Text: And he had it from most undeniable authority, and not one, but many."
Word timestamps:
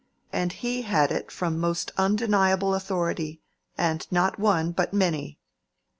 And 0.33 0.51
he 0.51 0.81
had 0.81 1.11
it 1.11 1.29
from 1.29 1.59
most 1.59 1.91
undeniable 1.95 2.73
authority, 2.73 3.39
and 3.77 4.07
not 4.09 4.39
one, 4.39 4.71
but 4.71 4.95
many." 4.95 5.37